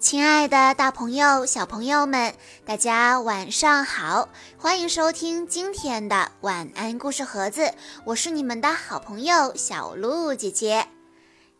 [0.00, 2.32] 亲爱的，大朋友、小朋友们，
[2.64, 4.28] 大家晚上好！
[4.56, 7.72] 欢迎收听今天的晚安故事盒子，
[8.04, 10.86] 我是你们的好朋友小鹿姐姐。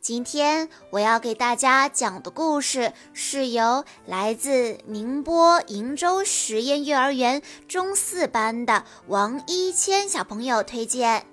[0.00, 11.26] 今天我要给大家讲的故事是由来自宁波鄞州实验幼儿园中四班的王一谦小朋友推荐，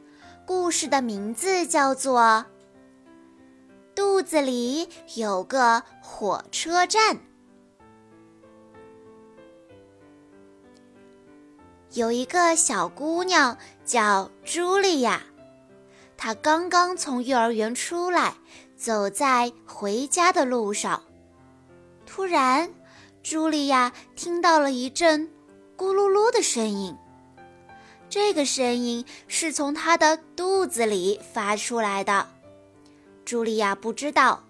[0.47, 2.45] 故事的名字叫做。
[3.95, 7.17] 肚子里有个火车站，
[11.93, 15.21] 有一个小姑娘叫茱莉亚，
[16.17, 18.35] 她刚刚从幼儿园出来，
[18.75, 21.01] 走在回家的路上。
[22.05, 22.69] 突然，
[23.23, 25.29] 茱莉亚听到了一阵
[25.77, 26.93] 咕噜噜的声音，
[28.09, 32.34] 这个声音是从她的肚子里发出来的。
[33.25, 34.43] 茱莉亚不知道，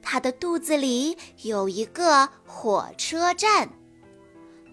[0.00, 3.68] 她的肚子里有一个火车站，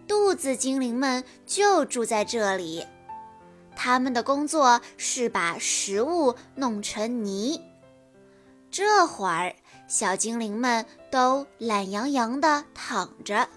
[0.07, 2.85] 肚子精灵们就住在这里。
[3.75, 7.61] 他们的工作是把食物弄成泥。
[8.69, 9.55] 这会儿，
[9.87, 13.47] 小精灵们都懒洋洋地躺着，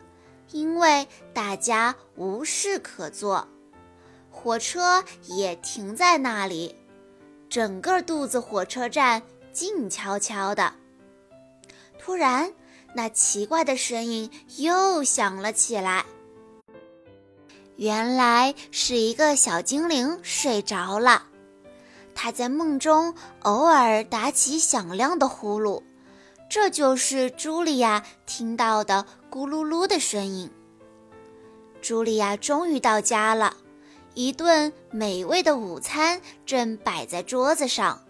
[0.52, 3.46] 因为大家无事可做。
[4.30, 6.74] 火车也停在那里，
[7.50, 9.22] 整个肚子火车站。
[9.52, 10.72] 静悄悄的。
[11.98, 12.52] 突然，
[12.94, 16.04] 那奇怪的声音又响了起来。
[17.76, 21.26] 原来是一个小精灵睡着了，
[22.14, 25.82] 他在梦中偶尔打起响亮的呼噜，
[26.50, 30.50] 这就是茱莉亚听到的咕噜噜的声音。
[31.80, 33.56] 茱莉亚终于到家了，
[34.14, 38.01] 一顿美味的午餐正摆在桌子上。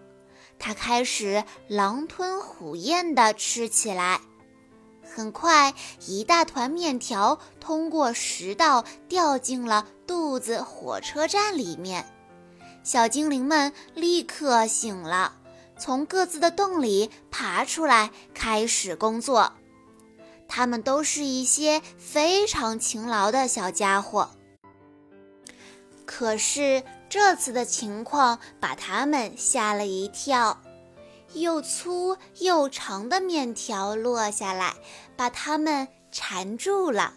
[0.65, 4.21] 他开始狼吞虎咽地吃起来，
[5.03, 5.73] 很快，
[6.07, 12.05] 一大团面条通过食道掉进了肚子火车站里面。
[12.81, 15.33] 小精灵们立刻醒了，
[15.77, 19.51] 从各自的洞里爬出来，开始工作。
[20.47, 24.29] 他们都是一些非常勤劳的小家伙。
[26.05, 30.59] 可是这次的情况把他们吓了一跳，
[31.33, 34.73] 又粗又长的面条落下来，
[35.15, 37.13] 把它们缠住了；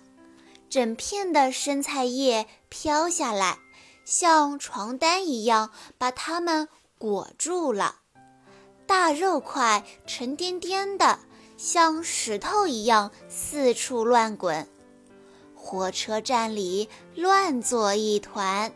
[0.69, 3.57] 整片的生菜叶飘下来，
[4.05, 6.69] 像床单一样把它们
[6.99, 7.95] 裹住了；
[8.87, 11.21] 大肉块沉甸甸的，
[11.57, 14.69] 像石头一样四处乱滚。
[15.55, 18.71] 火车站里乱作一团，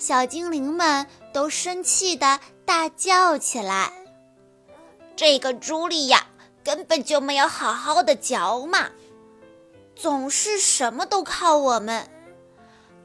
[0.00, 3.92] 小精灵们都生气地大叫起来
[5.14, 6.26] ：“这个茱莉亚
[6.64, 8.88] 根本就没有好好的嚼嘛，
[9.94, 12.08] 总是什么都靠我们。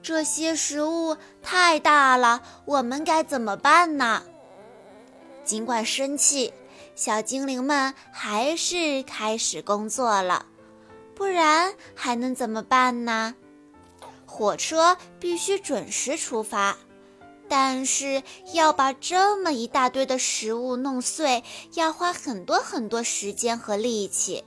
[0.02, 4.24] 这些食物太大了，我们该怎么办呢？”
[5.44, 6.54] 尽管生气，
[6.96, 10.46] 小精灵们还是开始工作了。
[11.14, 13.36] 不然还能怎么办呢？
[14.26, 16.78] 火车必须准时出发，
[17.48, 18.24] 但是
[18.54, 24.44] 要把这么一大堆的食物弄碎，要花很多很多时间和力气，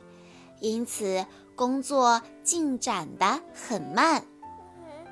[0.60, 4.24] 因此工作进展得很慢。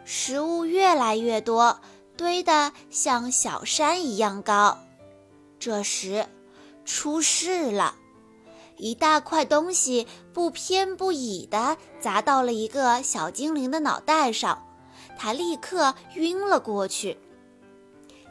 [0.04, 1.80] 食物越来越多，
[2.16, 4.78] 堆得像小山一样高。
[5.58, 6.26] 这时，
[6.84, 7.94] 出事了。
[8.76, 14.66] 一大块东西不偏不倚地砸到了一个小精灵的脑袋上，
[15.16, 17.18] 他立刻晕了过去。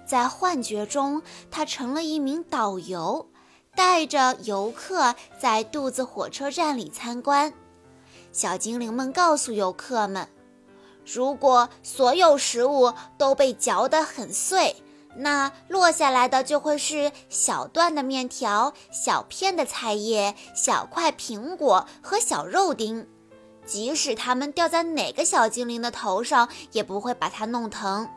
[0.05, 3.27] 在幻觉中，他成了一名导游，
[3.75, 7.53] 带着游客在肚子火车站里参观。
[8.31, 10.27] 小精灵们告诉游客们，
[11.05, 14.75] 如果所有食物都被嚼得很碎。
[15.17, 23.07] 那落下来的就会是小段的面条、小片的菜叶、小块苹果和小肉丁，
[23.65, 28.09] 即使它们掉在哪个小精灵的头上，也不会把它弄疼。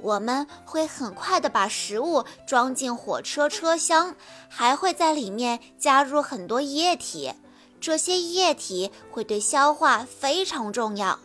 [0.00, 4.14] 我们会很快的把食物装进火车车厢，
[4.48, 7.34] 还会在里面加入很多液体，
[7.80, 11.18] 这些液体会对消化非常重要。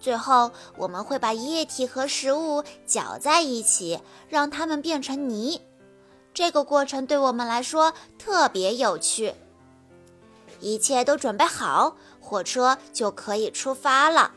[0.00, 5.60] 最后，我们会把液体和食物搅在一起，让它们变成泥。
[6.34, 9.34] 这个过程对我们来说特别有趣。
[10.60, 14.32] 一切都准备好，火车就可以出发了。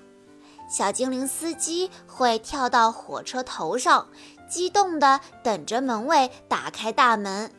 [0.67, 4.07] 小精灵司机会跳到火车头上，
[4.49, 7.51] 激动地等着门卫打开大门。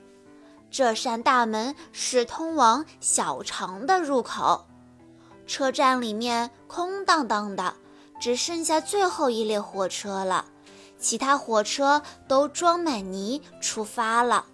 [0.71, 4.67] 这扇大门是通往小城的入口。
[5.47, 7.75] 车站里面空荡荡的，
[8.21, 10.47] 只剩下最后一列火车了。
[10.99, 14.47] 其他火车都装满泥出发了。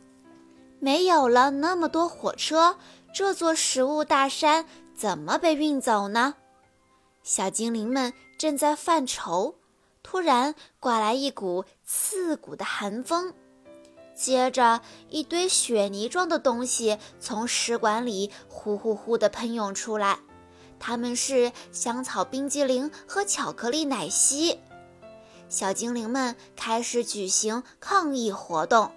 [0.81, 2.76] 没有了那么多火车，
[3.14, 6.34] 这座食物大山怎么被运走呢？
[7.22, 9.54] 小精灵们正在犯愁。
[10.02, 13.34] 突然刮来一股刺骨的寒风，
[14.16, 20.18] 接着一堆雪泥状的东西从食管里呼呼呼地喷涌出来。
[20.80, 24.58] 它们是香草冰激凌和巧克力奶昔。
[25.48, 28.90] 小精灵们开始举行抗议活动，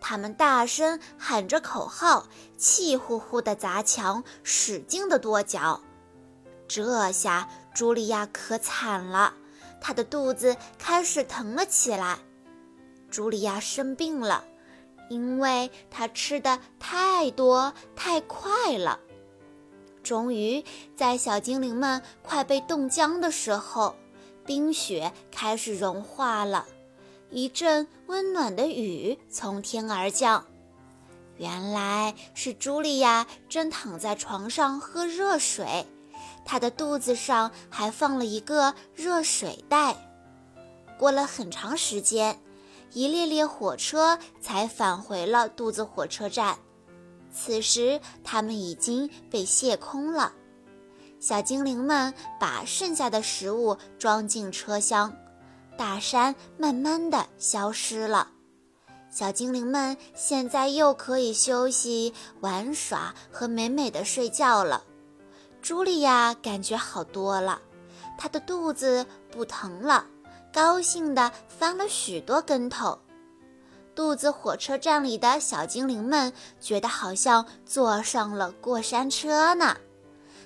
[0.00, 5.82] 他们大声喊着口号，气呼呼地砸墙，使劲地跺脚。
[6.66, 9.34] 这下茱莉亚可惨了。
[9.80, 12.18] 她的肚子开始疼了起来，
[13.10, 14.44] 茱莉亚生病了，
[15.08, 19.00] 因为她吃的太多太快了。
[20.02, 20.64] 终于，
[20.96, 23.96] 在小精灵们快被冻僵的时候，
[24.44, 26.66] 冰雪开始融化了，
[27.30, 30.44] 一阵温暖的雨从天而降。
[31.36, 35.86] 原来是茱莉亚正躺在床上喝热水。
[36.44, 39.96] 他的肚子上还放了一个热水袋。
[40.98, 42.40] 过了很长时间，
[42.92, 46.58] 一列列火车才返回了肚子火车站。
[47.32, 50.32] 此时，它们已经被卸空了。
[51.20, 55.14] 小精灵们把剩下的食物装进车厢，
[55.76, 58.28] 大山慢慢的消失了。
[59.10, 64.84] 小精灵们现在又可以休息、玩耍和美美的睡觉了。
[65.62, 67.60] 茱莉亚感觉好多了，
[68.18, 70.06] 她的肚子不疼了，
[70.52, 72.98] 高兴地翻了许多跟头。
[73.94, 79.76] 肚子火车站里的小精灵们觉得好像坐上了过山车呢，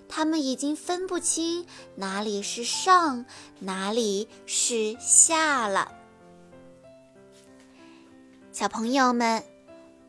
[0.08, 1.64] 他们已经分不清
[1.94, 3.24] 哪里是上，
[3.60, 5.92] 哪里是下了。
[8.50, 9.53] 小朋友们。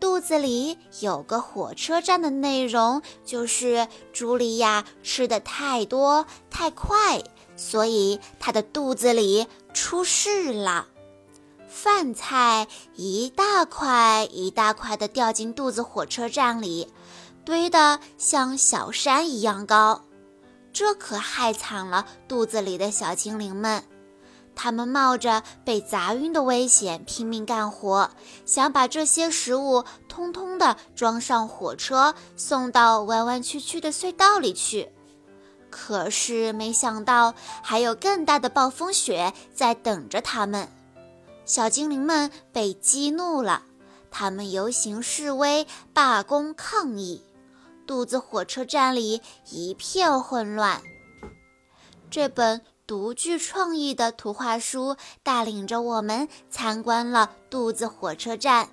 [0.06, 7.24] 肚子里有个火车站的内容，就是茱莉亚吃的太多太快，
[7.56, 10.90] 所以她的肚子里出事了。
[11.68, 16.94] 饭菜一大块一大块的掉进肚子火车站里，
[17.44, 20.04] 堆得像小山一样高，
[20.72, 23.84] 这可害惨了肚子里的小精灵们。
[24.56, 28.10] 他们冒着被砸晕的危险拼命干活，
[28.46, 34.90] 想把这些食物通通的装上火车，送到弯弯曲曲的隧道里去。
[35.70, 40.70] 可是没想到，还有更大的暴风雪在等着他们。
[41.44, 43.64] 小精灵们被激怒了，
[44.10, 47.22] 他们游行示威、罢工抗议，
[47.86, 49.22] 肚子火车站里
[49.52, 50.82] 一片混乱。
[52.10, 52.62] 这本。
[52.88, 58.70] 独具创意的图画书带领着我们参观了肚子火车站，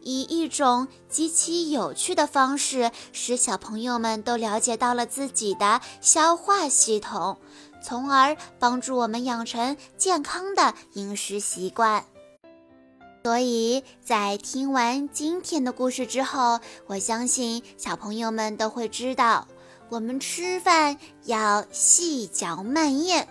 [0.00, 7.38] 以一种极其有趣的方式，使小朋友们都了解到了自己的消化系统，
[7.82, 12.04] 从而帮助我们养成健康的饮食习惯。
[13.24, 19.48] 所以在听完今天的故事之后，我相信小朋友们都会知道，
[19.88, 23.28] 我们吃饭要细嚼慢咽。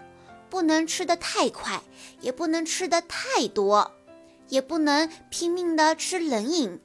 [0.50, 1.82] 不能吃得太快，
[2.22, 3.92] 也不能吃得太多，
[4.50, 6.80] 也不能拼命的吃冷饮，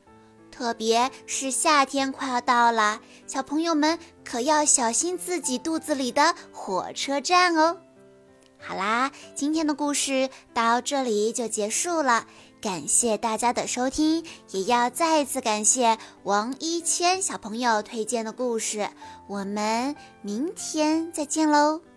[0.51, 7.79] 特别是夏天快要到了，小朋友们可要小心自己肚子里的火车站哦。
[8.59, 12.27] 好啦，今天的故事到这里就结束了，
[12.61, 18.89] 感谢大家的收听，也要再次感谢王一谦小朋友推荐的故事，
[19.29, 21.92] 我们明天再见喽。